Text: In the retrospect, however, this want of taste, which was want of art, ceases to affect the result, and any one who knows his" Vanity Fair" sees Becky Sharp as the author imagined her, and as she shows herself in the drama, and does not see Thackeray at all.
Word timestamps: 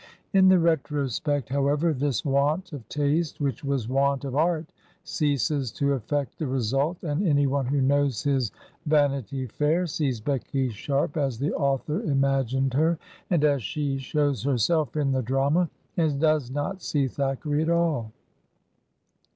In 0.33 0.47
the 0.49 0.57
retrospect, 0.57 1.49
however, 1.49 1.93
this 1.93 2.25
want 2.25 2.73
of 2.73 2.89
taste, 2.89 3.39
which 3.39 3.63
was 3.63 3.87
want 3.87 4.25
of 4.25 4.35
art, 4.35 4.65
ceases 5.03 5.71
to 5.73 5.93
affect 5.93 6.39
the 6.39 6.47
result, 6.47 7.03
and 7.03 7.23
any 7.23 7.45
one 7.45 7.67
who 7.67 7.81
knows 7.81 8.23
his" 8.23 8.51
Vanity 8.87 9.45
Fair" 9.45 9.85
sees 9.85 10.19
Becky 10.19 10.69
Sharp 10.69 11.17
as 11.17 11.37
the 11.37 11.53
author 11.53 12.01
imagined 12.01 12.73
her, 12.73 12.97
and 13.29 13.43
as 13.43 13.61
she 13.61 13.99
shows 13.99 14.41
herself 14.43 14.97
in 14.97 15.11
the 15.11 15.21
drama, 15.21 15.69
and 15.95 16.19
does 16.19 16.49
not 16.49 16.81
see 16.81 17.07
Thackeray 17.07 17.61
at 17.61 17.69
all. 17.69 18.11